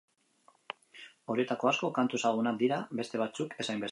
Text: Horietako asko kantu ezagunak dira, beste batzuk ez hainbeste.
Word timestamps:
Horietako 1.33 1.69
asko 1.73 1.91
kantu 1.99 2.21
ezagunak 2.21 2.59
dira, 2.65 2.83
beste 3.01 3.23
batzuk 3.25 3.57
ez 3.59 3.71
hainbeste. 3.71 3.89